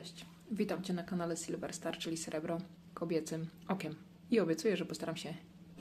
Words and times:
Cześć, 0.00 0.26
witam 0.50 0.82
Cię 0.82 0.92
na 0.92 1.02
kanale 1.02 1.36
Silver 1.36 1.72
Star, 1.72 1.98
czyli 1.98 2.16
Srebro 2.16 2.58
kobiecym 2.94 3.46
okiem. 3.68 3.94
I 4.30 4.40
obiecuję, 4.40 4.76
że 4.76 4.84
postaram 4.84 5.16
się 5.16 5.34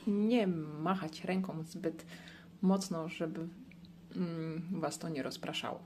nie 0.08 0.48
machać 0.48 1.24
ręką 1.24 1.64
zbyt 1.64 2.06
mocno, 2.62 3.10
żeby 3.10 3.48
mm, 4.16 4.62
Was 4.72 5.00
to 5.00 5.10
nie 5.10 5.24
rozpraszało. 5.24 5.80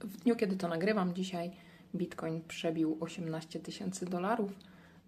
W 0.00 0.16
dniu, 0.16 0.36
kiedy 0.36 0.56
to 0.56 0.68
nagrywam, 0.68 1.14
dzisiaj 1.14 1.50
Bitcoin 1.94 2.42
przebił 2.48 2.96
18 3.00 3.60
tysięcy 3.60 4.06
dolarów. 4.06 4.52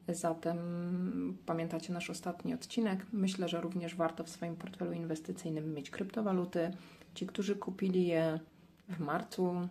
Zatem 0.09 0.59
pamiętacie 1.47 1.93
nasz 1.93 2.11
ostatni 2.11 2.55
odcinek. 2.55 3.07
Myślę, 3.13 3.49
że 3.49 3.61
również 3.61 3.95
warto 3.95 4.25
w 4.25 4.31
swoim 4.31 4.57
portfelu 4.57 4.93
inwestycyjnym 4.93 5.75
mieć 5.75 5.91
kryptowaluty. 5.91 6.71
Ci, 7.15 7.27
którzy 7.27 7.57
kupili 7.57 8.07
je 8.07 8.41
w 8.89 9.01
marcu, 9.01 9.69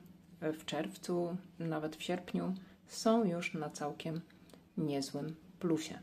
w 0.54 0.66
czerwcu, 0.66 1.38
nawet 1.60 1.96
w 1.96 2.04
sierpniu, 2.04 2.54
są 2.88 3.24
już 3.24 3.54
na 3.54 3.70
całkiem 3.70 4.22
niezłym 4.78 5.36
plusie. 5.60 6.00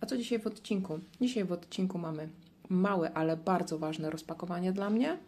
A 0.00 0.06
co 0.06 0.16
dzisiaj 0.16 0.38
w 0.38 0.46
odcinku? 0.46 0.98
Dzisiaj 1.20 1.44
w 1.44 1.52
odcinku 1.52 1.98
mamy 1.98 2.28
małe, 2.68 3.12
ale 3.12 3.36
bardzo 3.36 3.78
ważne 3.78 4.10
rozpakowanie 4.10 4.72
dla 4.72 4.90
mnie 4.90 5.18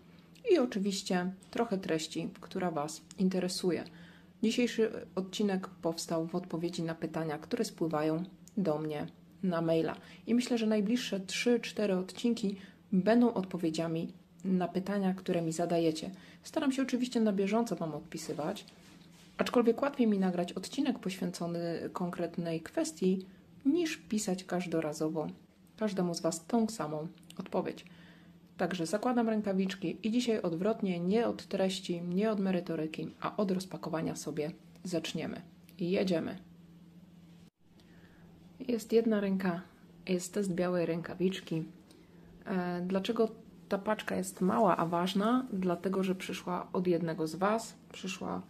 i 0.52 0.58
oczywiście 0.58 1.32
trochę 1.50 1.78
treści, 1.78 2.30
która 2.40 2.70
Was 2.70 3.02
interesuje. 3.18 3.84
Dzisiejszy 4.42 5.06
odcinek 5.14 5.68
powstał 5.68 6.26
w 6.26 6.34
odpowiedzi 6.34 6.82
na 6.82 6.94
pytania, 6.94 7.38
które 7.38 7.64
spływają 7.64 8.24
do 8.56 8.78
mnie 8.78 9.06
na 9.42 9.60
maila. 9.60 9.96
I 10.26 10.34
myślę, 10.34 10.58
że 10.58 10.66
najbliższe 10.66 11.20
3-4 11.20 11.98
odcinki 11.98 12.56
będą 12.92 13.34
odpowiedziami 13.34 14.12
na 14.46 14.68
pytania, 14.68 15.14
które 15.14 15.42
mi 15.42 15.52
zadajecie. 15.52 16.10
Staram 16.42 16.72
się 16.72 16.82
oczywiście 16.82 17.20
na 17.20 17.32
bieżąco 17.32 17.76
Wam 17.76 17.94
odpisywać, 17.94 18.64
aczkolwiek 19.38 19.82
łatwiej 19.82 20.06
mi 20.06 20.18
nagrać 20.18 20.52
odcinek 20.52 20.98
poświęcony 20.98 21.90
konkretnej 21.92 22.60
kwestii, 22.60 23.26
niż 23.64 23.96
pisać 23.96 24.44
każdorazowo 24.44 25.26
każdemu 25.78 26.14
z 26.14 26.20
Was 26.20 26.46
tą 26.46 26.68
samą 26.68 27.08
odpowiedź. 27.38 27.84
Także 28.56 28.86
zakładam 28.86 29.28
rękawiczki 29.28 29.98
i 30.02 30.10
dzisiaj 30.10 30.42
odwrotnie, 30.42 31.00
nie 31.00 31.26
od 31.26 31.46
treści, 31.46 32.02
nie 32.02 32.30
od 32.30 32.40
merytoryki, 32.40 33.10
a 33.20 33.36
od 33.36 33.50
rozpakowania 33.50 34.16
sobie 34.16 34.50
zaczniemy. 34.84 35.40
I 35.78 35.90
jedziemy. 35.90 36.38
Jest 38.68 38.92
jedna 38.92 39.20
ręka, 39.20 39.62
jest 40.08 40.34
test 40.34 40.54
białej 40.54 40.86
rękawiczki. 40.86 41.64
E, 42.46 42.80
dlaczego 42.86 43.28
ta 43.68 43.78
paczka 43.78 44.16
jest 44.16 44.40
mała, 44.40 44.76
a 44.76 44.86
ważna? 44.86 45.46
Dlatego, 45.52 46.02
że 46.02 46.14
przyszła 46.14 46.66
od 46.72 46.86
jednego 46.86 47.26
z 47.26 47.34
Was, 47.34 47.74
przyszła 47.92 48.42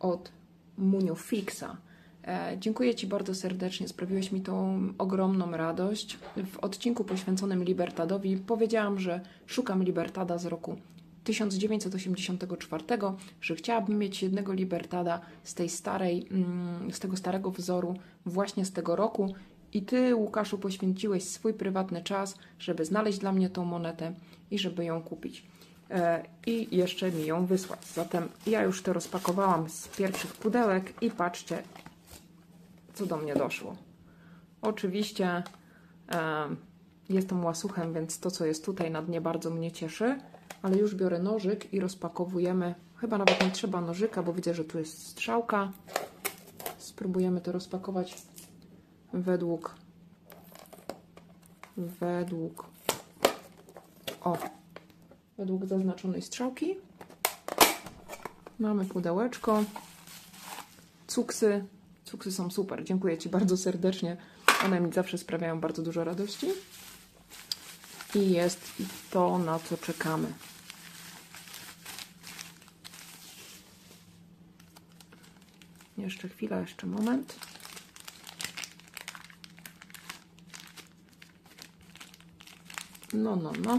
od 0.00 0.32
Muniu 0.78 1.16
Fixa. 1.16 1.76
E, 2.24 2.56
dziękuję 2.58 2.94
Ci 2.94 3.06
bardzo 3.06 3.34
serdecznie, 3.34 3.88
sprawiłeś 3.88 4.32
mi 4.32 4.40
tą 4.40 4.80
ogromną 4.98 5.50
radość. 5.50 6.18
W 6.52 6.58
odcinku 6.58 7.04
poświęconym 7.04 7.64
Libertadowi 7.64 8.36
powiedziałam, 8.36 8.98
że 8.98 9.20
szukam 9.46 9.82
Libertada 9.82 10.38
z 10.38 10.46
roku 10.46 10.76
1984, 11.24 12.84
że 13.40 13.54
chciałabym 13.54 13.98
mieć 13.98 14.22
jednego 14.22 14.52
Libertada 14.52 15.20
z 15.42 15.54
tej 15.54 15.68
starej, 15.68 16.26
mm, 16.30 16.92
z 16.92 17.00
tego 17.00 17.16
starego 17.16 17.50
wzoru 17.50 17.94
właśnie 18.26 18.64
z 18.64 18.72
tego 18.72 18.96
roku 18.96 19.34
i 19.72 19.82
Ty, 19.82 20.14
Łukaszu, 20.14 20.58
poświęciłeś 20.58 21.24
swój 21.24 21.54
prywatny 21.54 22.02
czas, 22.02 22.36
żeby 22.58 22.84
znaleźć 22.84 23.18
dla 23.18 23.32
mnie 23.32 23.50
tą 23.50 23.64
monetę 23.64 24.14
i 24.50 24.58
żeby 24.58 24.84
ją 24.84 25.02
kupić. 25.02 25.46
E, 25.90 26.24
I 26.46 26.76
jeszcze 26.76 27.12
mi 27.12 27.26
ją 27.26 27.46
wysłać. 27.46 27.86
Zatem 27.86 28.28
ja 28.46 28.62
już 28.62 28.82
to 28.82 28.92
rozpakowałam 28.92 29.68
z 29.68 29.88
pierwszych 29.88 30.32
pudełek 30.32 31.02
i 31.02 31.10
patrzcie, 31.10 31.62
co 32.94 33.06
do 33.06 33.16
mnie 33.16 33.34
doszło. 33.34 33.76
Oczywiście 34.62 35.42
e, 36.12 36.48
jestem 37.08 37.44
łasuchem, 37.44 37.94
więc 37.94 38.20
to, 38.20 38.30
co 38.30 38.46
jest 38.46 38.64
tutaj 38.64 38.90
na 38.90 39.02
dnie, 39.02 39.20
bardzo 39.20 39.50
mnie 39.50 39.72
cieszy, 39.72 40.18
ale 40.62 40.76
już 40.76 40.94
biorę 40.94 41.18
nożyk 41.18 41.74
i 41.74 41.80
rozpakowujemy. 41.80 42.74
Chyba 42.96 43.18
nawet 43.18 43.44
nie 43.44 43.50
trzeba 43.50 43.80
nożyka, 43.80 44.22
bo 44.22 44.32
widzę, 44.32 44.54
że 44.54 44.64
tu 44.64 44.78
jest 44.78 45.06
strzałka. 45.06 45.72
Spróbujemy 46.78 47.40
to 47.40 47.52
rozpakować 47.52 48.14
według 49.12 49.74
według 51.76 52.66
o 54.20 54.38
według 55.38 55.66
zaznaczonej 55.66 56.22
strzałki 56.22 56.74
mamy 58.58 58.84
pudełeczko 58.84 59.64
cuksy 61.06 61.64
cuksy 62.04 62.32
są 62.32 62.50
super, 62.50 62.84
dziękuję 62.84 63.18
Ci 63.18 63.28
bardzo 63.28 63.56
serdecznie 63.56 64.16
one 64.64 64.80
mi 64.80 64.92
zawsze 64.92 65.18
sprawiają 65.18 65.60
bardzo 65.60 65.82
dużo 65.82 66.04
radości. 66.04 66.46
I 68.14 68.30
jest 68.30 68.72
to 69.10 69.38
na 69.38 69.58
co 69.58 69.76
czekamy. 69.76 70.32
Jeszcze 75.98 76.28
chwila, 76.28 76.60
jeszcze 76.60 76.86
moment 76.86 77.36
No, 83.12 83.36
no, 83.36 83.52
no. 83.64 83.76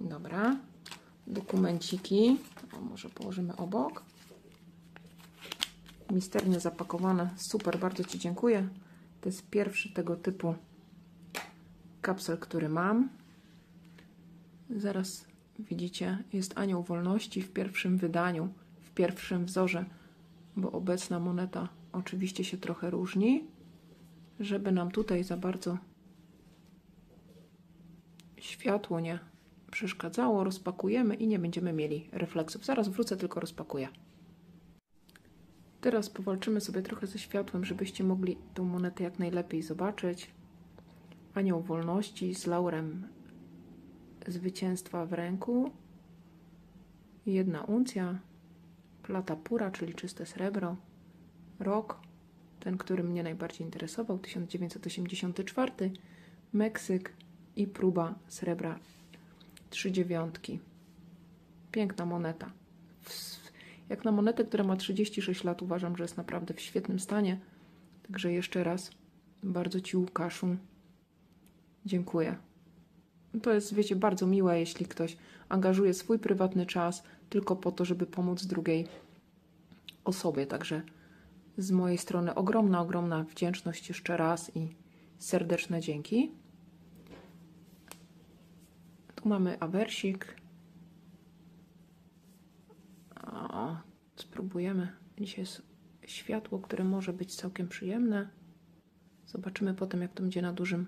Dobra. 0.00 0.56
Dokumenciki. 1.26 2.38
O, 2.72 2.80
może 2.80 3.08
położymy 3.08 3.56
obok. 3.56 4.02
Misternie 6.10 6.60
zapakowane. 6.60 7.30
Super, 7.36 7.78
bardzo 7.78 8.04
Ci 8.04 8.18
dziękuję. 8.18 8.68
To 9.20 9.28
jest 9.28 9.50
pierwszy 9.50 9.92
tego 9.92 10.16
typu 10.16 10.54
kapsel, 12.02 12.38
który 12.38 12.68
mam. 12.68 13.08
Zaraz 14.70 15.26
widzicie, 15.58 16.24
jest 16.32 16.58
Anioł 16.58 16.82
Wolności 16.82 17.42
w 17.42 17.52
pierwszym 17.52 17.98
wydaniu, 17.98 18.48
w 18.80 18.90
pierwszym 18.90 19.44
wzorze, 19.44 19.84
bo 20.56 20.72
obecna 20.72 21.20
moneta 21.20 21.68
oczywiście 21.92 22.44
się 22.44 22.56
trochę 22.56 22.90
różni. 22.90 23.44
Żeby 24.40 24.72
nam 24.72 24.90
tutaj 24.90 25.24
za 25.24 25.36
bardzo 25.36 25.78
światło 28.44 29.00
nie 29.00 29.18
przeszkadzało, 29.70 30.44
rozpakujemy 30.44 31.14
i 31.14 31.26
nie 31.26 31.38
będziemy 31.38 31.72
mieli 31.72 32.08
refleksów. 32.12 32.64
Zaraz 32.64 32.88
wrócę, 32.88 33.16
tylko 33.16 33.40
rozpakuję. 33.40 33.88
Teraz 35.80 36.10
powalczymy 36.10 36.60
sobie 36.60 36.82
trochę 36.82 37.06
ze 37.06 37.18
światłem, 37.18 37.64
żebyście 37.64 38.04
mogli 38.04 38.38
tą 38.54 38.64
monetę 38.64 39.04
jak 39.04 39.18
najlepiej 39.18 39.62
zobaczyć. 39.62 40.30
Anioł 41.34 41.60
Wolności 41.60 42.34
z 42.34 42.46
laurem 42.46 43.08
zwycięstwa 44.26 45.06
w 45.06 45.12
ręku. 45.12 45.70
Jedna 47.26 47.62
uncja. 47.62 48.18
Plata 49.02 49.36
pura, 49.36 49.70
czyli 49.70 49.94
czyste 49.94 50.26
srebro. 50.26 50.76
Rok, 51.60 52.00
ten, 52.60 52.78
który 52.78 53.04
mnie 53.04 53.22
najbardziej 53.22 53.66
interesował, 53.66 54.18
1984. 54.18 55.72
Meksyk, 56.52 57.12
i 57.56 57.66
próba 57.66 58.14
srebra 58.28 58.78
trzy 59.70 59.92
dziewiątki. 59.92 60.60
Piękna 61.72 62.06
moneta. 62.06 62.52
Jak 63.88 64.04
na 64.04 64.12
monetę, 64.12 64.44
która 64.44 64.64
ma 64.64 64.76
36 64.76 65.44
lat, 65.44 65.62
uważam, 65.62 65.96
że 65.96 66.04
jest 66.04 66.16
naprawdę 66.16 66.54
w 66.54 66.60
świetnym 66.60 67.00
stanie. 67.00 67.40
Także 68.06 68.32
jeszcze 68.32 68.64
raz 68.64 68.90
bardzo 69.42 69.80
Ci, 69.80 69.96
Łukaszu, 69.96 70.56
dziękuję. 71.86 72.36
To 73.42 73.54
jest, 73.54 73.74
wiecie, 73.74 73.96
bardzo 73.96 74.26
miłe, 74.26 74.60
jeśli 74.60 74.86
ktoś 74.86 75.16
angażuje 75.48 75.94
swój 75.94 76.18
prywatny 76.18 76.66
czas 76.66 77.02
tylko 77.30 77.56
po 77.56 77.72
to, 77.72 77.84
żeby 77.84 78.06
pomóc 78.06 78.46
drugiej 78.46 78.86
osobie. 80.04 80.46
Także 80.46 80.82
z 81.58 81.70
mojej 81.70 81.98
strony 81.98 82.34
ogromna, 82.34 82.80
ogromna 82.80 83.24
wdzięczność 83.24 83.88
jeszcze 83.88 84.16
raz 84.16 84.56
i 84.56 84.68
serdeczne 85.18 85.80
dzięki. 85.80 86.32
Tu 89.24 89.28
mamy 89.28 89.60
awersik. 89.60 90.36
O, 93.32 93.76
spróbujemy. 94.16 94.88
Dzisiaj 95.20 95.40
jest 95.40 95.62
światło, 96.06 96.58
które 96.58 96.84
może 96.84 97.12
być 97.12 97.36
całkiem 97.36 97.68
przyjemne. 97.68 98.28
Zobaczymy 99.26 99.74
potem, 99.74 100.02
jak 100.02 100.12
to 100.12 100.22
będzie 100.22 100.42
na 100.42 100.52
dużym 100.52 100.86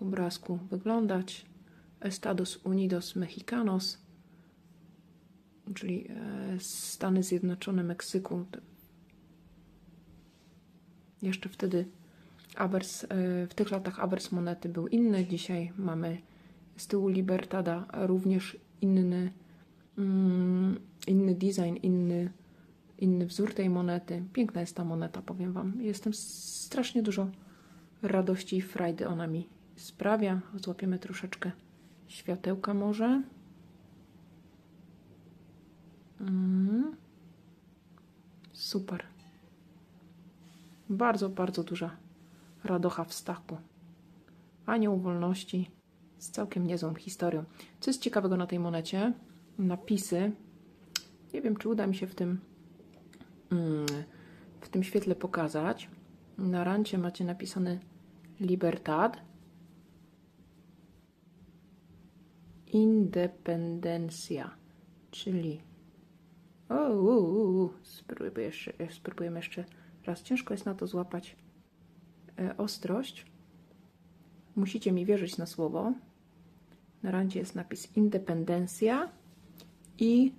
obrazku 0.00 0.56
wyglądać. 0.56 1.46
Estados 2.00 2.56
Unidos 2.64 3.16
Mexicanos, 3.16 3.98
czyli 5.74 6.08
e, 6.08 6.60
Stany 6.60 7.22
Zjednoczone 7.22 7.82
Meksyku. 7.82 8.44
Jeszcze 11.22 11.48
wtedy 11.48 11.88
awers, 12.56 13.04
e, 13.04 13.06
w 13.46 13.54
tych 13.54 13.70
latach 13.70 14.00
awers 14.00 14.32
monety 14.32 14.68
był 14.68 14.88
inny. 14.88 15.26
Dzisiaj 15.26 15.72
mamy 15.76 16.22
z 16.76 16.86
tyłu 16.86 17.08
Libertada 17.08 17.86
również 17.92 18.56
inny, 18.80 19.32
mm, 19.98 20.80
inny 21.06 21.34
design, 21.34 21.76
inny 21.82 22.30
inny 22.98 23.26
wzór 23.26 23.54
tej 23.54 23.70
monety. 23.70 24.24
Piękna 24.32 24.60
jest 24.60 24.76
ta 24.76 24.84
moneta, 24.84 25.22
powiem 25.22 25.52
Wam. 25.52 25.82
Jestem 25.82 26.14
strasznie 26.14 27.02
dużo 27.02 27.28
radości 28.02 28.56
i 28.56 28.62
frajdy 28.62 29.08
ona 29.08 29.26
mi 29.26 29.48
sprawia. 29.76 30.40
Złapiemy 30.54 30.98
troszeczkę 30.98 31.50
światełka 32.06 32.74
może. 32.74 33.22
Mm. 36.20 36.96
Super. 38.52 39.04
Bardzo, 40.90 41.28
bardzo 41.28 41.64
duża 41.64 41.96
radocha 42.64 43.04
w 43.04 43.12
staku. 43.12 43.56
Anioł 44.66 44.98
wolności 44.98 45.70
z 46.18 46.30
całkiem 46.30 46.66
niezłą 46.66 46.94
historią. 46.94 47.44
Co 47.80 47.90
jest 47.90 48.02
ciekawego 48.02 48.36
na 48.36 48.46
tej 48.46 48.58
monecie? 48.58 49.12
Napisy. 49.58 50.32
Nie 51.34 51.42
wiem, 51.42 51.56
czy 51.56 51.68
uda 51.68 51.86
mi 51.86 51.94
się 51.94 52.06
w 52.06 52.14
tym 52.14 52.40
mm, 53.52 53.86
w 54.60 54.68
tym 54.68 54.82
świetle 54.82 55.14
pokazać. 55.14 55.90
Na 56.38 56.64
rancie 56.64 56.98
macie 56.98 57.24
napisane 57.24 57.78
Libertad. 58.40 59.18
Independencja, 62.66 64.50
czyli 65.10 65.60
o, 66.68 66.88
u, 66.88 67.06
u, 67.06 67.64
u. 67.64 67.72
Spróbuję 67.82 68.46
jeszcze, 68.46 68.72
spróbujemy 68.90 69.38
jeszcze 69.38 69.64
raz. 70.06 70.22
Ciężko 70.22 70.54
jest 70.54 70.66
na 70.66 70.74
to 70.74 70.86
złapać 70.86 71.36
e, 72.38 72.56
ostrość. 72.56 73.26
Musicie 74.56 74.92
mi 74.92 75.06
wierzyć 75.06 75.38
na 75.38 75.46
słowo. 75.46 75.92
Na 77.02 77.10
randzie 77.10 77.38
jest 77.38 77.54
napis 77.54 77.96
independencja 77.96 79.08
i 79.98 80.32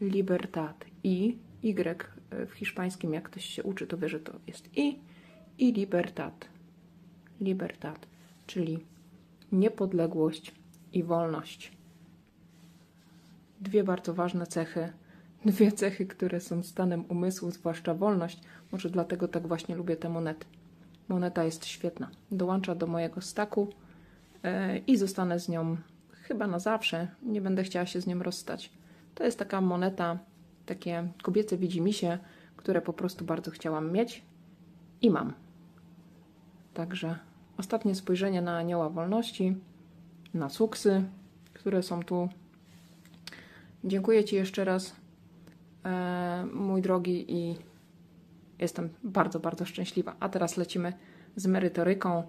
libertad. 0.00 0.84
I, 1.04 1.38
Y 1.64 2.46
w 2.46 2.52
hiszpańskim, 2.52 3.14
jak 3.14 3.24
ktoś 3.24 3.44
się 3.44 3.62
uczy, 3.62 3.86
to 3.86 3.98
wie, 3.98 4.08
że 4.08 4.20
to 4.20 4.32
jest 4.46 4.78
i 4.78 4.98
i 5.58 5.72
libertad. 5.72 6.48
Libertad, 7.40 8.06
czyli 8.46 8.86
niepodległość 9.52 10.54
i 10.92 11.02
wolność. 11.02 11.72
Dwie 13.60 13.84
bardzo 13.84 14.14
ważne 14.14 14.46
cechy, 14.46 14.92
dwie 15.44 15.72
cechy, 15.72 16.06
które 16.06 16.40
są 16.40 16.62
stanem 16.62 17.04
umysłu, 17.08 17.50
zwłaszcza 17.50 17.94
wolność. 17.94 18.40
Może 18.72 18.90
dlatego 18.90 19.28
tak 19.28 19.48
właśnie 19.48 19.76
lubię 19.76 19.96
tę 19.96 20.08
monetę. 20.08 20.46
Moneta 21.08 21.44
jest 21.44 21.66
świetna. 21.66 22.10
Dołącza 22.30 22.74
do 22.74 22.86
mojego 22.86 23.20
staku 23.20 23.68
i 24.86 24.96
zostanę 24.96 25.40
z 25.40 25.48
nią 25.48 25.76
chyba 26.12 26.46
na 26.46 26.58
zawsze. 26.58 27.08
Nie 27.22 27.40
będę 27.40 27.62
chciała 27.62 27.86
się 27.86 28.00
z 28.00 28.06
nią 28.06 28.22
rozstać. 28.22 28.72
To 29.14 29.24
jest 29.24 29.38
taka 29.38 29.60
moneta, 29.60 30.18
takie 30.66 31.08
kobiece 31.22 31.56
widzimisię, 31.56 32.18
które 32.56 32.82
po 32.82 32.92
prostu 32.92 33.24
bardzo 33.24 33.50
chciałam 33.50 33.92
mieć 33.92 34.22
i 35.02 35.10
mam. 35.10 35.32
Także 36.74 37.18
ostatnie 37.58 37.94
spojrzenie 37.94 38.42
na 38.42 38.56
anioła 38.56 38.90
wolności, 38.90 39.56
na 40.34 40.48
suksy, 40.48 41.02
które 41.54 41.82
są 41.82 42.02
tu. 42.02 42.28
Dziękuję 43.84 44.24
Ci 44.24 44.36
jeszcze 44.36 44.64
raz, 44.64 44.96
e, 45.84 46.46
mój 46.54 46.82
drogi, 46.82 47.24
i 47.28 47.56
jestem 48.58 48.88
bardzo, 49.04 49.40
bardzo 49.40 49.64
szczęśliwa. 49.64 50.16
A 50.20 50.28
teraz 50.28 50.56
lecimy 50.56 50.92
z 51.36 51.46
merytoryką. 51.46 52.22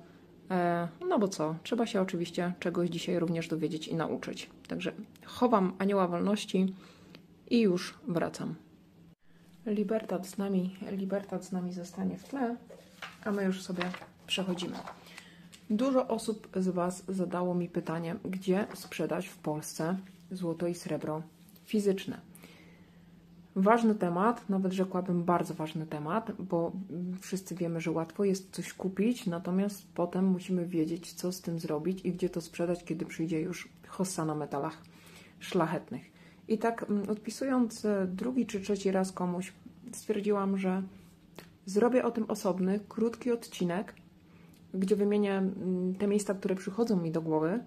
E, 0.52 0.88
no 1.10 1.20
bo 1.20 1.28
co, 1.28 1.56
trzeba 1.64 1.86
się 1.86 2.02
oczywiście 2.02 2.54
czegoś 2.60 2.90
dzisiaj 2.90 3.20
również 3.20 3.48
dowiedzieć 3.48 3.88
i 3.88 3.96
nauczyć. 3.96 4.50
Także 4.68 4.92
chowam 5.26 5.74
anioła 5.80 6.08
wolności 6.08 6.74
i 7.50 7.62
już 7.62 7.94
wracam. 8.08 8.56
Libertad 9.66 10.28
z 10.28 10.38
nami, 10.38 10.76
Libertad 10.92 11.46
z 11.46 11.52
nami 11.52 11.74
zostanie 11.74 12.18
w 12.18 12.24
tle, 12.24 12.56
a 13.26 13.32
my 13.32 13.44
już 13.44 13.62
sobie 13.62 13.84
przechodzimy. 14.28 14.76
Dużo 15.70 16.08
osób 16.08 16.48
z 16.56 16.68
Was 16.68 17.04
zadało 17.08 17.56
mi 17.56 17.70
pytanie, 17.70 18.16
gdzie 18.26 18.68
sprzedać 18.74 19.28
w 19.28 19.38
Polsce 19.38 19.98
złoto 20.32 20.68
i 20.68 20.76
srebro 20.76 21.22
fizyczne. 21.66 22.20
Ważny 23.60 23.96
temat, 23.96 24.50
nawet 24.50 24.74
rzekłabym 24.74 25.24
bardzo 25.24 25.54
ważny 25.54 25.86
temat, 25.86 26.32
bo 26.40 26.72
wszyscy 27.22 27.56
wiemy, 27.56 27.82
że 27.82 27.92
łatwo 27.92 28.24
jest 28.24 28.52
coś 28.52 28.74
kupić, 28.74 29.26
natomiast 29.26 29.88
potem 29.94 30.26
musimy 30.26 30.66
wiedzieć, 30.66 31.14
co 31.14 31.32
z 31.32 31.42
tym 31.42 31.60
zrobić 31.60 32.06
i 32.06 32.12
gdzie 32.12 32.30
to 32.30 32.42
sprzedać, 32.42 32.84
kiedy 32.84 33.06
przyjdzie 33.06 33.42
już 33.42 33.70
hossa 33.88 34.26
na 34.26 34.36
metalach 34.36 34.82
szlachetnych. 35.40 36.02
I 36.48 36.58
tak 36.58 36.86
mm, 36.90 37.10
odpisując 37.10 37.86
e, 37.86 38.08
drugi 38.12 38.46
czy 38.46 38.62
trzeci 38.62 38.92
raz 38.92 39.12
komuś, 39.12 39.54
stwierdziłam, 39.92 40.58
że 40.58 40.84
zrobię 41.66 42.06
o 42.06 42.12
tym 42.12 42.26
osobny, 42.28 42.80
krótki 42.90 43.32
odcinek, 43.32 43.94
gdzie 44.74 44.96
wymienię 44.96 45.34
mm, 45.34 45.96
te 45.96 46.08
miejsca, 46.08 46.34
które 46.34 46.56
przychodzą 46.56 47.02
mi 47.02 47.12
do 47.12 47.22
głowy. 47.22 47.60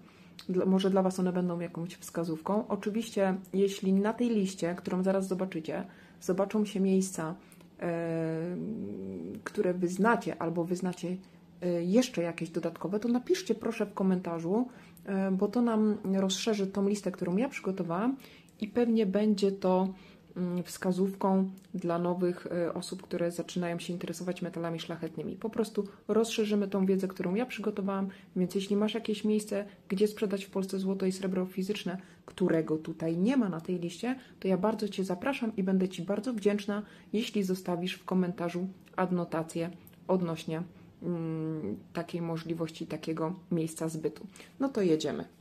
Może 0.65 0.89
dla 0.89 1.01
Was 1.01 1.19
one 1.19 1.33
będą 1.33 1.59
jakąś 1.59 1.95
wskazówką. 1.95 2.67
Oczywiście, 2.67 3.35
jeśli 3.53 3.93
na 3.93 4.13
tej 4.13 4.29
liście, 4.29 4.75
którą 4.75 5.03
zaraz 5.03 5.27
zobaczycie, 5.27 5.83
zobaczą 6.21 6.65
się 6.65 6.79
miejsca, 6.79 7.35
e, 7.79 8.57
które 9.43 9.73
wyznacie 9.73 10.41
albo 10.41 10.63
wyznacie 10.63 11.17
e, 11.61 11.83
jeszcze 11.83 12.21
jakieś 12.21 12.49
dodatkowe, 12.49 12.99
to 12.99 13.07
napiszcie 13.07 13.55
proszę 13.55 13.85
w 13.85 13.93
komentarzu, 13.93 14.67
e, 15.05 15.31
bo 15.31 15.47
to 15.47 15.61
nam 15.61 15.97
rozszerzy 16.13 16.67
tą 16.67 16.87
listę, 16.87 17.11
którą 17.11 17.37
ja 17.37 17.49
przygotowałam 17.49 18.17
i 18.61 18.67
pewnie 18.67 19.05
będzie 19.05 19.51
to 19.51 19.93
wskazówką 20.63 21.49
dla 21.73 21.99
nowych 21.99 22.47
e, 22.47 22.73
osób, 22.73 23.01
które 23.01 23.31
zaczynają 23.31 23.79
się 23.79 23.93
interesować 23.93 24.41
metalami 24.41 24.79
szlachetnymi. 24.79 25.35
Po 25.35 25.49
prostu 25.49 25.87
rozszerzymy 26.07 26.67
tą 26.67 26.85
wiedzę, 26.85 27.07
którą 27.07 27.35
ja 27.35 27.45
przygotowałam, 27.45 28.09
więc 28.35 28.55
jeśli 28.55 28.75
masz 28.75 28.93
jakieś 28.93 29.23
miejsce, 29.23 29.65
gdzie 29.89 30.07
sprzedać 30.07 30.45
w 30.45 30.49
Polsce 30.49 30.79
złoto 30.79 31.05
i 31.05 31.11
srebro 31.11 31.45
fizyczne, 31.45 31.97
którego 32.25 32.77
tutaj 32.77 33.17
nie 33.17 33.37
ma 33.37 33.49
na 33.49 33.61
tej 33.61 33.79
liście, 33.79 34.15
to 34.39 34.47
ja 34.47 34.57
bardzo 34.57 34.89
Cię 34.89 35.03
zapraszam 35.03 35.55
i 35.55 35.63
będę 35.63 35.89
Ci 35.89 36.01
bardzo 36.01 36.33
wdzięczna, 36.33 36.83
jeśli 37.13 37.43
zostawisz 37.43 37.93
w 37.93 38.05
komentarzu 38.05 38.67
adnotację 38.95 39.69
odnośnie 40.07 40.63
mm, 41.03 41.77
takiej 41.93 42.21
możliwości, 42.21 42.87
takiego 42.87 43.35
miejsca 43.51 43.89
zbytu. 43.89 44.27
No 44.59 44.69
to 44.69 44.81
jedziemy. 44.81 45.40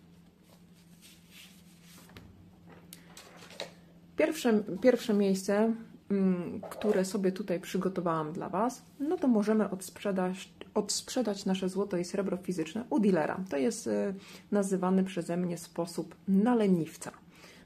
Pierwsze, 4.20 4.62
pierwsze 4.80 5.14
miejsce, 5.14 5.74
mm, 6.10 6.60
które 6.70 7.04
sobie 7.04 7.32
tutaj 7.32 7.60
przygotowałam 7.60 8.32
dla 8.32 8.48
Was, 8.48 8.82
no 8.98 9.16
to 9.16 9.28
możemy 9.28 9.70
odsprzedać, 9.70 10.52
odsprzedać 10.74 11.44
nasze 11.44 11.68
złoto 11.68 11.96
i 11.96 12.04
srebro 12.04 12.36
fizyczne 12.36 12.84
u 12.90 13.00
dealera. 13.00 13.40
To 13.50 13.56
jest 13.56 13.86
y, 13.86 14.14
nazywany 14.52 15.04
przeze 15.04 15.36
mnie 15.36 15.58
sposób 15.58 16.14
na 16.28 16.54
leniwca. 16.54 17.10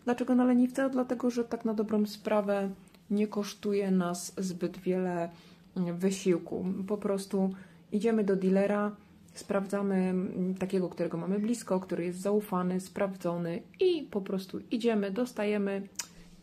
Dlaczego 0.05 0.35
na 0.35 0.45
leniwca? 0.45 0.89
Dlatego, 0.89 1.31
że 1.31 1.45
tak 1.45 1.65
na 1.65 1.75
dobrą 1.75 2.07
sprawę 2.07 2.71
nie 3.11 3.27
kosztuje 3.27 3.91
nas 3.91 4.35
zbyt 4.39 4.79
wiele 4.79 5.31
mm, 5.77 5.99
wysiłku. 5.99 6.67
Po 6.87 6.97
prostu 6.97 7.55
idziemy 7.93 8.25
do 8.25 8.37
dealera, 8.37 8.97
sprawdzamy 9.35 9.95
mm, 9.95 10.55
takiego, 10.55 10.89
którego 10.89 11.19
mamy 11.19 11.39
blisko, 11.39 11.81
który 11.81 12.05
jest 12.05 12.21
zaufany, 12.21 12.81
sprawdzony 12.81 13.63
i 13.81 14.09
po 14.11 14.21
prostu 14.21 14.61
idziemy, 14.71 15.11
dostajemy 15.11 15.89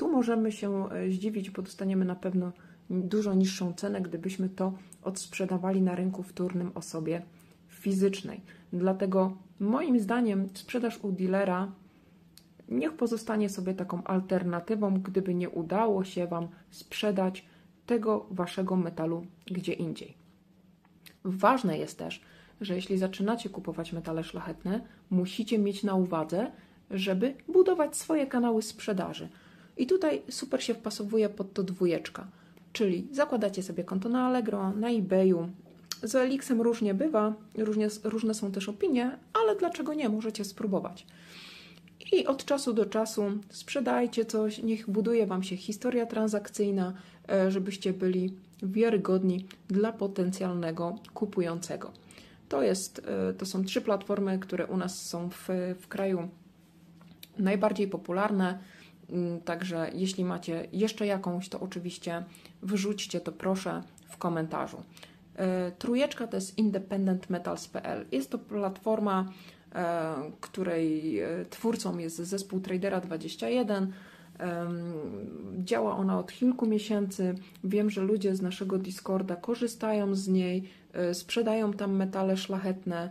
tu 0.01 0.11
możemy 0.11 0.51
się 0.51 0.89
e, 0.89 1.11
zdziwić, 1.11 1.49
bo 1.49 1.61
dostaniemy 1.61 2.05
na 2.05 2.15
pewno 2.15 2.51
dużo 2.89 3.33
niższą 3.33 3.73
cenę, 3.73 4.01
gdybyśmy 4.01 4.49
to 4.49 4.73
odsprzedawali 5.01 5.81
na 5.81 5.95
rynku 5.95 6.23
wtórnym 6.23 6.71
osobie 6.75 7.21
fizycznej. 7.67 8.41
Dlatego 8.73 9.37
moim 9.59 9.99
zdaniem 9.99 10.49
sprzedaż 10.53 10.99
u 11.03 11.11
dealera 11.11 11.71
niech 12.69 12.93
pozostanie 12.93 13.49
sobie 13.49 13.73
taką 13.73 14.03
alternatywą, 14.03 15.01
gdyby 15.01 15.33
nie 15.33 15.49
udało 15.49 16.03
się 16.03 16.27
Wam 16.27 16.47
sprzedać 16.69 17.45
tego 17.85 18.25
Waszego 18.31 18.75
metalu 18.75 19.25
gdzie 19.45 19.73
indziej. 19.73 20.13
Ważne 21.23 21.77
jest 21.77 21.97
też, 21.97 22.21
że 22.61 22.75
jeśli 22.75 22.97
zaczynacie 22.97 23.49
kupować 23.49 23.93
metale 23.93 24.23
szlachetne, 24.23 24.81
musicie 25.09 25.59
mieć 25.59 25.83
na 25.83 25.95
uwadze, 25.95 26.51
żeby 26.91 27.35
budować 27.47 27.97
swoje 27.97 28.27
kanały 28.27 28.61
sprzedaży. 28.61 29.29
I 29.77 29.87
tutaj 29.87 30.21
super 30.29 30.63
się 30.63 30.73
wpasowuje 30.73 31.29
pod 31.29 31.53
to 31.53 31.63
dwójeczka. 31.63 32.27
Czyli 32.73 33.07
zakładacie 33.11 33.63
sobie 33.63 33.83
konto 33.83 34.09
na 34.09 34.27
Allegro, 34.27 34.71
na 34.71 34.89
eBayu. 34.89 35.49
Z 36.03 36.15
Elixem 36.15 36.61
różnie 36.61 36.93
bywa, 36.93 37.33
różnie, 37.57 37.87
różne 38.03 38.33
są 38.33 38.51
też 38.51 38.69
opinie, 38.69 39.17
ale 39.33 39.55
dlaczego 39.55 39.93
nie? 39.93 40.09
Możecie 40.09 40.45
spróbować. 40.45 41.05
I 42.11 42.25
od 42.27 42.45
czasu 42.45 42.73
do 42.73 42.85
czasu 42.85 43.23
sprzedajcie 43.49 44.25
coś, 44.25 44.63
niech 44.63 44.89
buduje 44.89 45.27
Wam 45.27 45.43
się 45.43 45.57
historia 45.57 46.05
transakcyjna, 46.05 46.93
e, 47.29 47.51
żebyście 47.51 47.93
byli 47.93 48.33
wiarygodni 48.63 49.45
dla 49.67 49.91
potencjalnego 49.91 50.95
kupującego. 51.13 51.91
To, 52.49 52.61
jest, 52.61 53.01
e, 53.29 53.33
to 53.33 53.45
są 53.45 53.65
trzy 53.65 53.81
platformy, 53.81 54.39
które 54.39 54.67
u 54.67 54.77
nas 54.77 55.05
są 55.05 55.29
w, 55.29 55.47
w 55.79 55.87
kraju 55.87 56.29
najbardziej 57.37 57.87
popularne. 57.87 58.59
Mm, 59.11 59.41
także 59.41 59.89
jeśli 59.93 60.25
macie 60.25 60.67
jeszcze 60.73 61.05
jakąś, 61.05 61.49
to 61.49 61.59
oczywiście 61.59 62.23
wyrzućcie 62.61 63.21
to 63.21 63.31
proszę 63.31 63.83
w 64.09 64.17
komentarzu. 64.17 64.83
E, 65.35 65.71
trójeczka 65.71 66.27
to 66.27 66.37
jest 66.37 66.57
independentmetals.pl. 66.57 68.05
Jest 68.11 68.29
to 68.29 68.39
platforma, 68.39 69.31
e, 69.75 70.15
której 70.41 71.19
e, 71.19 71.45
twórcą 71.49 71.97
jest 71.97 72.17
zespół 72.17 72.59
Tradera 72.59 73.01
21. 73.01 73.93
Działa 75.57 75.97
ona 75.97 76.19
od 76.19 76.31
kilku 76.31 76.65
miesięcy. 76.65 77.35
Wiem, 77.63 77.89
że 77.89 78.01
ludzie 78.01 78.35
z 78.35 78.41
naszego 78.41 78.77
Discorda 78.77 79.35
korzystają 79.35 80.15
z 80.15 80.27
niej, 80.27 80.69
sprzedają 81.13 81.73
tam 81.73 81.95
metale 81.95 82.37
szlachetne 82.37 83.09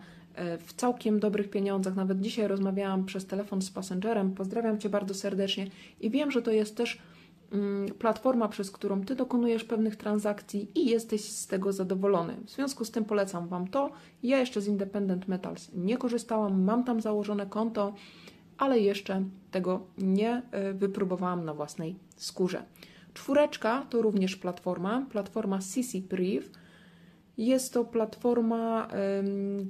w 0.67 0.73
całkiem 0.73 1.21
dobrych 1.21 1.51
pieniądzach. 1.51 1.97
Nawet 1.97 2.21
dzisiaj 2.21 2.49
rozmawiałam 2.49 3.05
przez 3.05 3.27
telefon 3.27 3.63
z 3.63 3.71
passengerem. 3.71 4.35
Pozdrawiam 4.35 4.79
Cię 4.79 4.89
bardzo 4.89 5.15
serdecznie 5.15 5.67
i 6.01 6.11
wiem, 6.11 6.31
że 6.31 6.43
to 6.43 6.51
jest 6.51 6.77
też 6.77 6.99
Mm, 7.53 7.89
platforma, 7.95 8.49
przez 8.49 8.71
którą 8.71 9.05
Ty 9.05 9.15
dokonujesz 9.15 9.65
pewnych 9.65 9.97
transakcji 9.97 10.69
i 10.75 10.87
jesteś 10.87 11.21
z 11.21 11.47
tego 11.47 11.73
zadowolony. 11.73 12.37
W 12.47 12.51
związku 12.51 12.85
z 12.85 12.91
tym 12.91 13.05
polecam 13.05 13.49
Wam 13.49 13.69
to. 13.69 13.91
Ja 14.23 14.39
jeszcze 14.39 14.61
z 14.61 14.67
Independent 14.67 15.29
Metals 15.29 15.71
nie 15.75 15.97
korzystałam, 15.97 16.63
mam 16.63 16.85
tam 16.85 17.01
założone 17.01 17.47
konto, 17.47 17.95
ale 18.59 18.79
jeszcze 18.79 19.25
tego 19.51 19.81
nie 19.99 20.43
e, 20.51 20.73
wypróbowałam 20.73 21.45
na 21.45 21.55
własnej 21.55 21.97
skórze. 22.17 22.63
Czwóreczka 23.15 23.87
to 23.91 24.03
również 24.03 24.37
platforma, 24.37 25.07
platforma 25.11 25.59
CC 25.59 25.99
Priv. 26.09 26.49
Jest 27.39 27.73
to 27.73 27.85
platforma, 27.85 28.89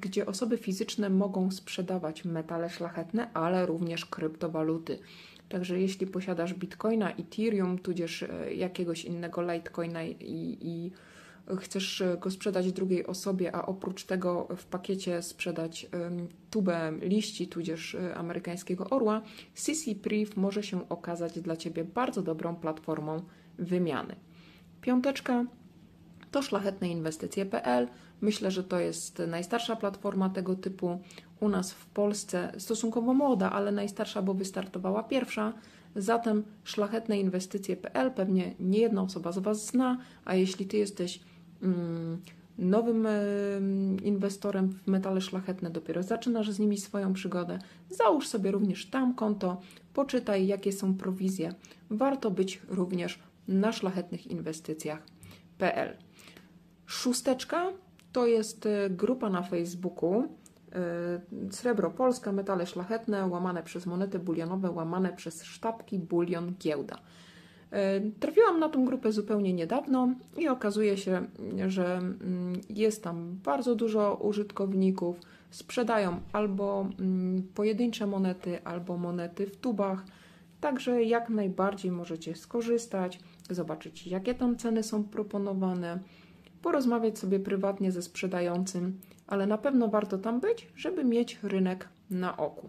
gdzie 0.00 0.26
osoby 0.26 0.58
fizyczne 0.58 1.10
mogą 1.10 1.50
sprzedawać 1.50 2.24
metale 2.24 2.70
szlachetne, 2.70 3.32
ale 3.32 3.66
również 3.66 4.06
kryptowaluty. 4.06 4.98
Także 5.48 5.80
jeśli 5.80 6.06
posiadasz 6.06 6.54
bitcoina, 6.54 7.10
ethereum, 7.10 7.78
tudzież 7.78 8.22
e, 8.22 8.54
jakiegoś 8.54 9.04
innego 9.04 9.42
litecoina 9.52 10.04
i, 10.04 10.58
i 10.60 10.90
chcesz 11.56 12.02
go 12.20 12.30
sprzedać 12.30 12.72
drugiej 12.72 13.06
osobie, 13.06 13.54
a 13.54 13.66
oprócz 13.66 14.04
tego 14.04 14.48
w 14.56 14.64
pakiecie 14.64 15.22
sprzedać 15.22 15.88
tubę 16.50 16.92
liści, 17.02 17.48
tudzież 17.48 17.94
e, 17.94 18.14
amerykańskiego 18.14 18.90
orła, 18.90 19.22
CC 19.54 19.94
Priv 19.94 20.32
może 20.36 20.62
się 20.62 20.88
okazać 20.88 21.40
dla 21.40 21.56
Ciebie 21.56 21.84
bardzo 21.84 22.22
dobrą 22.22 22.56
platformą 22.56 23.22
wymiany. 23.58 24.16
Piąteczka 24.80 25.44
to 26.30 26.42
szlachetneinwestycje.pl. 26.42 27.88
Myślę, 28.20 28.50
że 28.50 28.64
to 28.64 28.80
jest 28.80 29.22
najstarsza 29.28 29.76
platforma 29.76 30.30
tego 30.30 30.54
typu 30.54 31.00
u 31.40 31.48
nas 31.48 31.72
w 31.72 31.86
Polsce, 31.86 32.52
stosunkowo 32.58 33.14
młoda, 33.14 33.52
ale 33.52 33.72
najstarsza, 33.72 34.22
bo 34.22 34.34
wystartowała 34.34 35.02
pierwsza. 35.02 35.52
Zatem 35.96 36.44
szlachetneinwestycje.pl 36.64 38.10
pewnie 38.10 38.54
nie 38.60 38.78
jedna 38.78 39.02
osoba 39.02 39.32
z 39.32 39.38
Was 39.38 39.66
zna, 39.66 39.98
a 40.24 40.34
jeśli 40.34 40.66
Ty 40.66 40.76
jesteś 40.76 41.20
mm, 41.62 42.20
nowym 42.58 43.06
inwestorem 44.02 44.72
w 44.72 44.86
metale 44.86 45.20
szlachetne, 45.20 45.70
dopiero 45.70 46.02
zaczynasz 46.02 46.50
z 46.50 46.58
nimi 46.58 46.78
swoją 46.78 47.12
przygodę, 47.12 47.58
załóż 47.90 48.28
sobie 48.28 48.50
również 48.50 48.86
tam 48.86 49.14
konto, 49.14 49.60
poczytaj 49.94 50.46
jakie 50.46 50.72
są 50.72 50.94
prowizje. 50.94 51.54
Warto 51.90 52.30
być 52.30 52.62
również 52.68 53.18
na 53.48 53.72
szlachetnych 53.72 54.26
inwestycjach.pl. 54.26 55.96
Szósteczka 56.90 57.72
to 58.12 58.26
jest 58.26 58.66
y, 58.66 58.90
grupa 58.90 59.30
na 59.30 59.42
Facebooku. 59.42 60.24
Y, 61.50 61.52
srebro 61.52 61.90
Polska, 61.90 62.32
metale 62.32 62.66
szlachetne, 62.66 63.26
łamane 63.26 63.62
przez 63.62 63.86
monety 63.86 64.18
bulionowe, 64.18 64.70
łamane 64.70 65.12
przez 65.12 65.44
sztabki, 65.44 65.98
bulion, 65.98 66.54
giełda. 66.58 66.96
Y, 66.96 68.12
trafiłam 68.20 68.60
na 68.60 68.68
tą 68.68 68.84
grupę 68.84 69.12
zupełnie 69.12 69.52
niedawno 69.52 70.08
i 70.38 70.48
okazuje 70.48 70.96
się, 70.96 71.26
że 71.66 71.96
mm, 71.96 72.60
jest 72.68 73.04
tam 73.04 73.38
bardzo 73.44 73.74
dużo 73.74 74.14
użytkowników. 74.14 75.20
Sprzedają 75.50 76.20
albo 76.32 76.86
mm, 76.98 77.42
pojedyncze 77.54 78.06
monety, 78.06 78.64
albo 78.64 78.96
monety 78.96 79.46
w 79.46 79.56
tubach. 79.56 80.04
Także 80.60 81.04
jak 81.04 81.28
najbardziej 81.28 81.90
możecie 81.90 82.36
skorzystać, 82.36 83.20
zobaczyć 83.50 84.06
jakie 84.06 84.34
tam 84.34 84.56
ceny 84.56 84.82
są 84.82 85.04
proponowane 85.04 85.98
porozmawiać 86.62 87.18
sobie 87.18 87.40
prywatnie 87.40 87.92
ze 87.92 88.02
sprzedającym, 88.02 89.00
ale 89.26 89.46
na 89.46 89.58
pewno 89.58 89.88
warto 89.88 90.18
tam 90.18 90.40
być, 90.40 90.68
żeby 90.76 91.04
mieć 91.04 91.38
rynek 91.42 91.88
na 92.10 92.36
oku. 92.36 92.68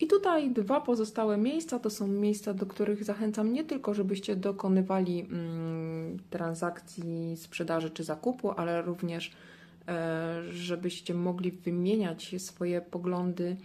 I 0.00 0.06
tutaj 0.06 0.50
dwa 0.50 0.80
pozostałe 0.80 1.36
miejsca 1.36 1.78
to 1.78 1.90
są 1.90 2.06
miejsca, 2.06 2.54
do 2.54 2.66
których 2.66 3.04
zachęcam 3.04 3.52
nie 3.52 3.64
tylko, 3.64 3.94
żebyście 3.94 4.36
dokonywali 4.36 5.20
mm, 5.20 6.18
transakcji 6.30 7.36
sprzedaży 7.36 7.90
czy 7.90 8.04
zakupu, 8.04 8.50
ale 8.50 8.82
również, 8.82 9.32
e, 9.88 10.42
żebyście 10.50 11.14
mogli 11.14 11.52
wymieniać 11.52 12.34
swoje 12.38 12.80
poglądy 12.80 13.56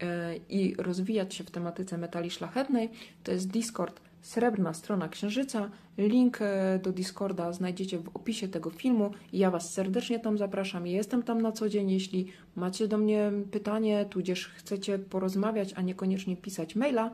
e, 0.00 0.36
i 0.36 0.74
rozwijać 0.78 1.34
się 1.34 1.44
w 1.44 1.50
tematyce 1.50 1.98
metali 1.98 2.30
szlachetnej. 2.30 2.90
To 3.24 3.32
jest 3.32 3.50
Discord 3.50 4.00
Srebrna 4.22 4.74
strona 4.74 5.08
Księżyca. 5.08 5.70
Link 5.98 6.38
e, 6.42 6.80
do 6.82 6.92
Discorda 6.92 7.52
znajdziecie 7.52 7.98
w 7.98 8.08
opisie 8.08 8.48
tego 8.48 8.70
filmu. 8.70 9.10
Ja 9.32 9.50
Was 9.50 9.72
serdecznie 9.72 10.20
tam 10.20 10.38
zapraszam. 10.38 10.86
Jestem 10.86 11.22
tam 11.22 11.42
na 11.42 11.52
co 11.52 11.68
dzień. 11.68 11.90
Jeśli 11.90 12.26
macie 12.56 12.88
do 12.88 12.98
mnie 12.98 13.32
pytanie, 13.50 14.06
tudzież 14.10 14.48
chcecie 14.48 14.98
porozmawiać, 14.98 15.72
a 15.76 15.82
niekoniecznie 15.82 16.36
pisać 16.36 16.76
maila, 16.76 17.10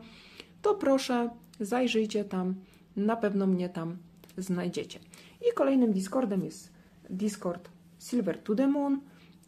to 0.61 0.75
proszę 0.75 1.29
zajrzyjcie 1.59 2.25
tam. 2.25 2.55
Na 2.95 3.15
pewno 3.15 3.47
mnie 3.47 3.69
tam 3.69 3.97
znajdziecie. 4.37 4.99
I 5.41 5.53
kolejnym 5.53 5.93
Discordem 5.93 6.45
jest 6.45 6.71
Discord 7.09 7.69
Silver 7.99 8.43
to 8.43 8.55
the 8.55 8.67
Moon. 8.67 8.99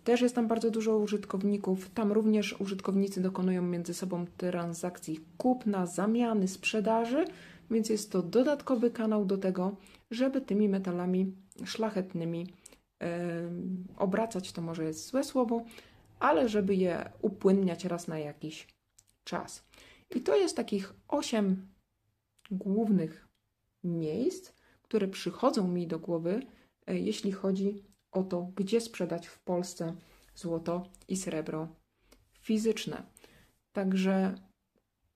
Też 0.10 0.22
jest 0.22 0.36
tam 0.36 0.48
bardzo 0.48 0.72
dużo 0.72 0.98
użytkowników. 0.98 1.90
Tam 1.90 2.12
również 2.12 2.62
użytkownicy 2.62 3.22
dokonują 3.22 3.62
między 3.62 3.94
sobą 3.94 4.26
transakcji 4.38 5.20
kupna, 5.38 5.86
zamiany, 5.86 6.48
sprzedaży, 6.48 7.26
więc 7.72 7.90
jest 7.90 8.12
to 8.12 8.22
dodatkowy 8.22 8.92
kanał 8.92 9.26
do 9.26 9.38
tego, 9.38 9.76
żeby 10.12 10.42
tymi 10.42 10.70
metalami 10.70 11.36
szlachetnymi 11.66 12.40
yy, 13.02 13.08
obracać, 13.98 14.52
to 14.52 14.62
może 14.62 14.84
jest 14.84 15.06
złe 15.06 15.24
słowo, 15.24 15.66
ale 16.20 16.50
żeby 16.50 16.76
je 16.76 17.10
upłynniać 17.22 17.86
raz 17.86 18.08
na 18.08 18.20
jakiś 18.20 18.68
czas. 19.24 19.64
I 20.16 20.22
to 20.22 20.36
jest 20.36 20.56
takich 20.56 20.94
osiem 21.08 21.68
głównych 22.52 23.28
miejsc, 23.84 24.54
które 24.82 25.08
przychodzą 25.08 25.68
mi 25.68 25.88
do 25.88 26.00
głowy, 26.00 26.40
yy, 26.88 27.00
jeśli 27.00 27.32
chodzi 27.32 27.90
o 28.12 28.24
to, 28.24 28.52
gdzie 28.56 28.82
sprzedać 28.82 29.28
w 29.28 29.40
Polsce 29.40 29.96
złoto 30.36 30.90
i 31.08 31.18
srebro 31.18 31.68
fizyczne. 32.42 33.04
Także 33.72 34.36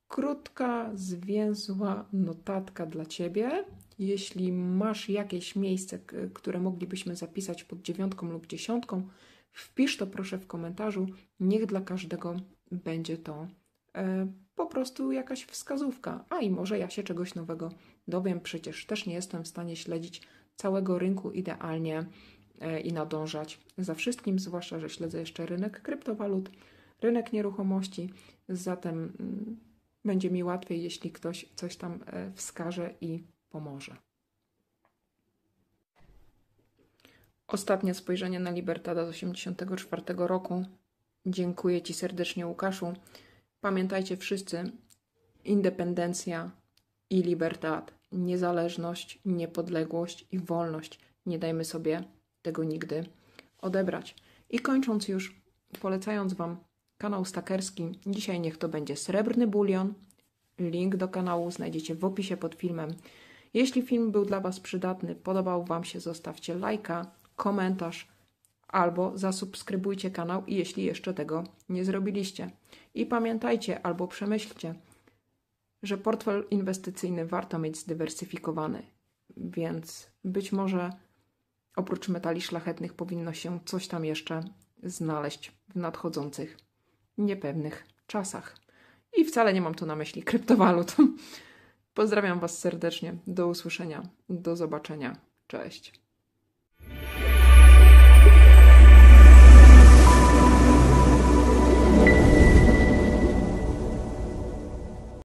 krótka, 0.08 0.92
zwięzła 0.94 2.06
notatka 2.14 2.86
dla 2.86 3.06
Ciebie. 3.06 3.66
Jeśli 4.00 4.52
masz 4.52 5.10
jakieś 5.10 5.56
miejsce, 5.56 6.00
które 6.34 6.60
moglibyśmy 6.60 7.16
zapisać 7.16 7.64
pod 7.64 7.82
dziewiątką 7.82 8.32
lub 8.32 8.48
dziesiątką, 8.48 9.08
wpisz 9.52 9.98
to 9.98 10.08
proszę 10.08 10.38
w 10.38 10.48
komentarzu. 10.48 11.08
Niech 11.40 11.66
dla 11.66 11.82
każdego 11.82 12.36
będzie 12.72 13.18
to 13.18 13.48
e, 13.96 14.28
po 14.56 14.66
prostu 14.66 15.12
jakaś 15.12 15.44
wskazówka. 15.44 16.26
A 16.30 16.40
i 16.40 16.50
może 16.50 16.80
ja 16.80 16.90
się 16.90 17.04
czegoś 17.04 17.36
nowego 17.36 17.70
dowiem, 18.08 18.42
przecież 18.42 18.86
też 18.86 19.06
nie 19.06 19.14
jestem 19.14 19.44
w 19.44 19.48
stanie 19.48 19.76
śledzić 19.76 20.22
całego 20.56 21.00
rynku 21.00 21.32
idealnie 21.32 22.06
i 22.84 22.94
nadążać 22.94 23.60
za 23.78 23.96
wszystkim, 23.96 24.40
zwłaszcza, 24.40 24.80
że 24.80 24.90
śledzę 24.90 25.20
jeszcze 25.20 25.46
rynek 25.46 25.82
kryptowalut, 25.82 26.50
rynek 27.02 27.34
nieruchomości, 27.34 28.10
zatem 28.50 29.14
mm, 29.20 29.58
będzie 30.06 30.32
mi 30.32 30.44
łatwiej, 30.44 30.84
jeśli 30.84 31.12
ktoś 31.12 31.46
coś 31.56 31.76
tam 31.76 32.00
e, 32.06 32.32
wskaże 32.36 32.94
i 33.02 33.24
pomoże. 33.50 33.96
Ostatnie 37.48 37.94
spojrzenie 37.94 38.40
na 38.40 38.52
Libertada 38.52 39.06
z 39.06 39.12
1984 39.12 40.28
roku. 40.28 40.66
Dziękuję 41.26 41.82
Ci 41.82 41.94
serdecznie, 41.94 42.48
Łukaszu. 42.48 42.94
Pamiętajcie 43.62 44.18
wszyscy, 44.18 44.72
independencja 45.46 46.52
i 47.10 47.22
libertad, 47.22 47.94
niezależność, 48.12 49.20
niepodległość 49.26 50.28
i 50.32 50.40
wolność. 50.40 51.00
Nie 51.26 51.40
dajmy 51.40 51.66
sobie 51.66 52.04
tego 52.44 52.64
nigdy 52.64 53.06
odebrać. 53.62 54.16
I 54.50 54.60
kończąc 54.60 55.08
już, 55.08 55.42
polecając 55.82 56.34
Wam 56.34 56.58
kanał 56.98 57.26
stakerski, 57.26 58.00
dzisiaj 58.08 58.40
niech 58.40 58.58
to 58.58 58.70
będzie 58.70 58.96
Srebrny 58.96 59.48
Bulion. 59.48 59.94
Link 60.60 60.96
do 60.96 61.08
kanału 61.08 61.52
znajdziecie 61.52 61.96
w 61.96 62.06
opisie 62.06 62.38
pod 62.38 62.56
filmem. 62.56 62.90
Jeśli 63.54 63.82
film 63.82 64.12
był 64.12 64.26
dla 64.26 64.40
Was 64.40 64.60
przydatny, 64.60 65.16
podobał 65.16 65.66
Wam 65.66 65.84
się, 65.84 66.00
zostawcie 66.00 66.56
lajka, 66.56 67.12
komentarz 67.36 68.08
albo 68.68 69.18
zasubskrybujcie 69.18 70.12
kanał, 70.12 70.44
jeśli 70.48 70.84
jeszcze 70.84 71.14
tego 71.14 71.44
nie 71.70 71.86
zrobiliście. 71.86 72.52
I 72.94 73.06
pamiętajcie 73.06 73.86
albo 73.86 74.08
przemyślcie, 74.08 74.76
że 75.84 75.98
portfel 75.98 76.46
inwestycyjny 76.52 77.26
warto 77.26 77.60
mieć 77.60 77.78
zdywersyfikowany, 77.78 78.84
więc 79.38 80.08
być 80.24 80.52
może 80.52 80.90
oprócz 81.76 82.10
metali 82.10 82.42
szlachetnych 82.42 82.94
powinno 82.94 83.34
się 83.34 83.60
coś 83.66 83.88
tam 83.88 84.06
jeszcze 84.06 84.44
znaleźć 84.84 85.52
w 85.70 85.76
nadchodzących, 85.76 86.58
niepewnych 87.18 87.86
czasach. 88.08 88.56
I 89.18 89.26
wcale 89.26 89.54
nie 89.54 89.62
mam 89.62 89.76
tu 89.76 89.86
na 89.86 89.96
myśli 89.96 90.24
kryptowalut. 90.24 90.96
Pozdrawiam 91.94 92.40
Was 92.40 92.60
serdecznie. 92.60 93.16
Do 93.28 93.48
usłyszenia. 93.48 94.04
Do 94.30 94.56
zobaczenia. 94.56 95.18
Cześć. 95.48 96.03